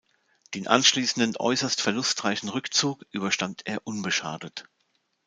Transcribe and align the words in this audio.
Den 0.55 0.67
anschließenden, 0.67 1.37
äußerst 1.37 1.79
verlustreichen 1.79 2.49
Rückzug 2.49 3.05
überstand 3.11 3.67
er 3.67 3.85
unbeschadet. 3.85 4.67